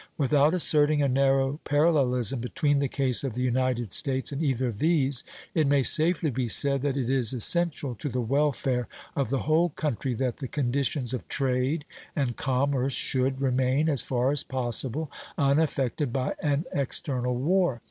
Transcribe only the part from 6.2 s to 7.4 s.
be said that it is